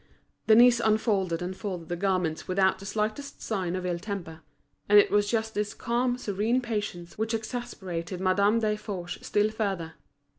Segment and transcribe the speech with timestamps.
[0.47, 4.41] Denise unfolded and folded the garments without the slightest sign of ill temper.
[4.89, 9.93] And it was just this calm, serene patience which exasperated Madame Desforges still further.